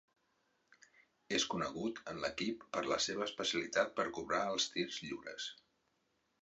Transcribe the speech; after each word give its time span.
És 1.37 1.45
conegut 1.55 2.01
en 2.13 2.21
l'equip 2.23 2.65
per 2.77 2.83
la 2.93 2.99
seva 3.09 3.25
especialitat 3.29 3.95
per 4.01 4.09
cobrar 4.19 4.43
els 4.57 4.69
tirs 4.77 5.01
lliures. 5.09 5.51